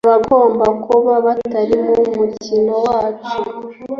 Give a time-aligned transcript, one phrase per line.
[0.07, 3.31] Abagomba kuba batari mu mukino wacu